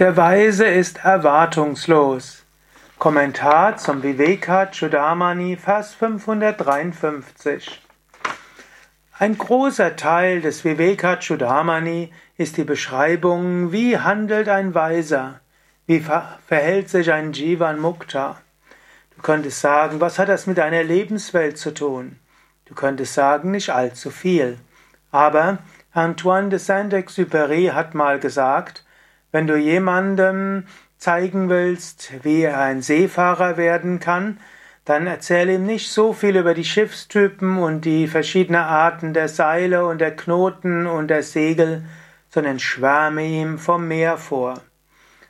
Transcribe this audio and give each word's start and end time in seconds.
Der 0.00 0.16
Weise 0.16 0.64
ist 0.64 1.04
erwartungslos. 1.04 2.46
Kommentar 2.98 3.76
zum 3.76 4.02
Viveka 4.02 4.70
Chudamani, 4.70 5.58
Vers 5.58 5.92
553. 5.92 7.82
Ein 9.18 9.36
großer 9.36 9.96
Teil 9.96 10.40
des 10.40 10.64
Viveka 10.64 11.16
Chudamani 11.16 12.14
ist 12.38 12.56
die 12.56 12.64
Beschreibung, 12.64 13.72
wie 13.72 13.98
handelt 13.98 14.48
ein 14.48 14.74
Weiser, 14.74 15.40
wie 15.86 16.00
verhält 16.00 16.88
sich 16.88 17.12
ein 17.12 17.34
Jivan 17.34 17.78
Mukta. 17.78 18.40
Du 19.14 19.20
könntest 19.20 19.60
sagen, 19.60 20.00
was 20.00 20.18
hat 20.18 20.30
das 20.30 20.46
mit 20.46 20.56
deiner 20.56 20.82
Lebenswelt 20.82 21.58
zu 21.58 21.74
tun? 21.74 22.18
Du 22.64 22.74
könntest 22.74 23.12
sagen, 23.12 23.50
nicht 23.50 23.68
allzu 23.68 24.10
viel. 24.10 24.56
Aber 25.10 25.58
Antoine 25.92 26.48
de 26.48 26.58
Saint-Exupéry 26.58 27.72
hat 27.74 27.94
mal 27.94 28.18
gesagt, 28.18 28.82
wenn 29.32 29.46
du 29.46 29.56
jemandem 29.56 30.64
zeigen 30.98 31.48
willst, 31.48 32.12
wie 32.22 32.42
er 32.42 32.60
ein 32.60 32.82
Seefahrer 32.82 33.56
werden 33.56 34.00
kann, 34.00 34.38
dann 34.84 35.06
erzähle 35.06 35.54
ihm 35.54 35.66
nicht 35.66 35.90
so 35.90 36.12
viel 36.12 36.36
über 36.36 36.54
die 36.54 36.64
Schiffstypen 36.64 37.58
und 37.58 37.84
die 37.84 38.06
verschiedenen 38.06 38.62
Arten 38.62 39.14
der 39.14 39.28
Seile 39.28 39.86
und 39.86 39.98
der 39.98 40.16
Knoten 40.16 40.86
und 40.86 41.08
der 41.08 41.22
Segel, 41.22 41.84
sondern 42.28 42.58
schwärme 42.58 43.24
ihm 43.24 43.58
vom 43.58 43.88
Meer 43.88 44.16
vor. 44.16 44.60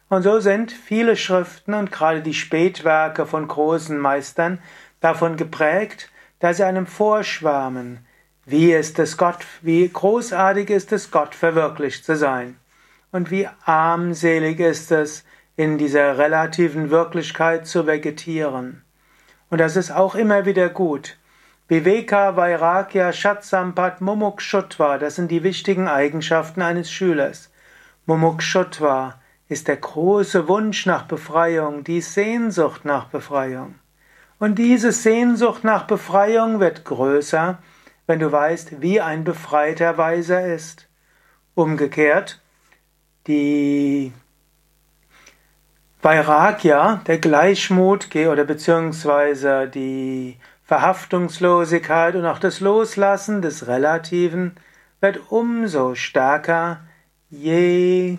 Und 0.08 0.22
so 0.22 0.40
sind 0.40 0.72
viele 0.72 1.16
Schriften 1.16 1.74
und 1.74 1.92
gerade 1.92 2.20
die 2.20 2.34
Spätwerke 2.34 3.26
von 3.26 3.46
großen 3.46 3.98
Meistern 3.98 4.58
davon 5.00 5.36
geprägt, 5.36 6.10
dass 6.40 6.56
sie 6.56 6.64
einem 6.64 6.86
vorschwärmen, 6.86 8.06
wie 8.44 8.72
ist 8.72 8.98
es 8.98 9.16
Gott, 9.16 9.46
wie 9.62 9.88
großartig 9.88 10.70
ist 10.70 10.92
es 10.92 11.10
Gott 11.10 11.34
verwirklicht 11.34 12.04
zu 12.04 12.16
sein. 12.16 12.59
Und 13.12 13.30
wie 13.30 13.48
armselig 13.64 14.60
ist 14.60 14.92
es, 14.92 15.24
in 15.56 15.78
dieser 15.78 16.16
relativen 16.16 16.90
Wirklichkeit 16.90 17.66
zu 17.66 17.86
vegetieren. 17.86 18.82
Und 19.50 19.58
das 19.58 19.76
ist 19.76 19.90
auch 19.90 20.14
immer 20.14 20.46
wieder 20.46 20.68
gut. 20.68 21.18
Viveka, 21.68 22.36
Vairagya, 22.36 23.12
Shatsampat, 23.12 24.00
Mumukshutva, 24.00 24.98
das 24.98 25.16
sind 25.16 25.30
die 25.30 25.42
wichtigen 25.42 25.86
Eigenschaften 25.86 26.62
eines 26.62 26.90
Schülers. 26.90 27.50
Mumukshutva 28.06 29.20
ist 29.48 29.68
der 29.68 29.76
große 29.76 30.48
Wunsch 30.48 30.86
nach 30.86 31.04
Befreiung, 31.04 31.84
die 31.84 32.00
Sehnsucht 32.00 32.84
nach 32.84 33.06
Befreiung. 33.06 33.74
Und 34.38 34.58
diese 34.58 34.92
Sehnsucht 34.92 35.64
nach 35.64 35.84
Befreiung 35.84 36.60
wird 36.60 36.84
größer, 36.84 37.58
wenn 38.06 38.18
du 38.18 38.32
weißt, 38.32 38.80
wie 38.80 39.00
ein 39.00 39.24
befreiter 39.24 39.98
Weiser 39.98 40.46
ist. 40.46 40.88
Umgekehrt, 41.54 42.40
die 43.26 44.12
Vairagya, 46.02 47.02
der 47.06 47.18
Gleichmut 47.18 48.14
oder 48.14 48.44
beziehungsweise 48.44 49.68
die 49.68 50.38
Verhaftungslosigkeit 50.64 52.14
und 52.14 52.24
auch 52.24 52.38
das 52.38 52.60
Loslassen 52.60 53.42
des 53.42 53.66
Relativen 53.66 54.56
wird 55.00 55.20
umso 55.30 55.94
stärker, 55.94 56.80
je 57.28 58.18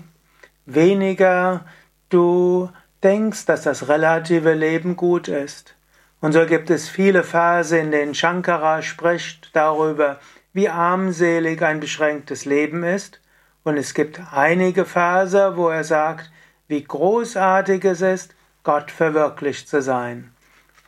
weniger 0.65 1.65
du 2.09 2.69
denkst, 3.03 3.45
dass 3.45 3.63
das 3.63 3.87
relative 3.87 4.53
Leben 4.53 4.95
gut 4.95 5.27
ist. 5.27 5.75
Und 6.19 6.33
so 6.33 6.45
gibt 6.45 6.69
es 6.69 6.87
viele 6.87 7.23
Verse, 7.23 7.75
in 7.75 7.89
denen 7.89 8.13
Shankara 8.13 8.83
spricht 8.83 9.55
darüber, 9.55 10.19
wie 10.53 10.69
armselig 10.69 11.63
ein 11.63 11.79
beschränktes 11.79 12.45
Leben 12.45 12.83
ist 12.83 13.21
und 13.63 13.77
es 13.77 13.93
gibt 13.93 14.19
einige 14.31 14.85
Verse, 14.85 15.55
wo 15.55 15.69
er 15.69 15.83
sagt, 15.83 16.31
wie 16.67 16.83
großartig 16.83 17.83
es 17.85 18.01
ist, 18.01 18.35
Gott 18.63 18.91
verwirklicht 18.91 19.67
zu 19.67 19.81
sein. 19.81 20.31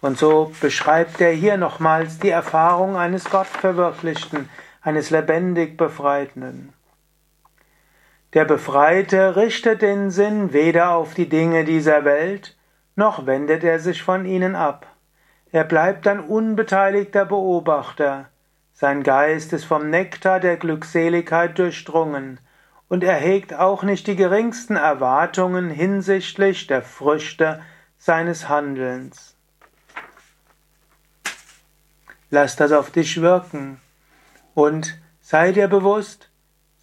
Und 0.01 0.17
so 0.17 0.51
beschreibt 0.59 1.21
er 1.21 1.31
hier 1.31 1.57
nochmals 1.57 2.19
die 2.19 2.29
Erfahrung 2.29 2.97
eines 2.97 3.29
Gottverwirklichten, 3.29 4.49
eines 4.81 5.09
lebendig 5.09 5.77
Befreiten. 5.77 6.73
Der 8.33 8.45
Befreite 8.45 9.35
richtet 9.35 9.81
den 9.81 10.09
Sinn 10.09 10.53
weder 10.53 10.91
auf 10.91 11.13
die 11.13 11.29
Dinge 11.29 11.65
dieser 11.65 12.03
Welt, 12.03 12.57
noch 12.95 13.25
wendet 13.25 13.63
er 13.63 13.79
sich 13.79 14.01
von 14.03 14.25
ihnen 14.25 14.55
ab. 14.55 14.87
Er 15.51 15.63
bleibt 15.63 16.07
ein 16.07 16.19
unbeteiligter 16.19 17.25
Beobachter. 17.25 18.29
Sein 18.73 19.03
Geist 19.03 19.53
ist 19.53 19.65
vom 19.65 19.89
Nektar 19.89 20.39
der 20.39 20.57
Glückseligkeit 20.57 21.57
durchdrungen, 21.59 22.39
und 22.93 23.03
er 23.03 23.15
hegt 23.15 23.55
auch 23.55 23.81
nicht 23.81 24.05
die 24.05 24.15
geringsten 24.15 24.75
Erwartungen 24.75 25.71
hinsichtlich 25.71 26.67
der 26.67 26.83
Früchte 26.83 27.59
seines 27.97 28.49
Handelns. 28.49 29.35
Lass 32.29 32.55
das 32.55 32.71
auf 32.71 32.91
dich 32.91 33.19
wirken 33.19 33.81
und 34.53 35.01
sei 35.21 35.53
dir 35.53 35.67
bewusst, 35.67 36.29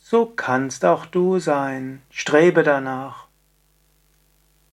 so 0.01 0.27
kannst 0.27 0.85
auch 0.85 1.07
du 1.07 1.39
sein. 1.39 2.03
Strebe 2.11 2.65
danach. 2.65 3.29